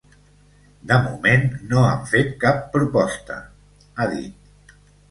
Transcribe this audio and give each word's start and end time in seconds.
De 0.91 0.97
moment 1.03 1.45
no 1.73 1.83
han 1.91 2.09
fet 2.15 2.35
cap 2.47 2.67
proposta, 2.79 3.41
ha 4.03 4.11
dit. 4.19 4.79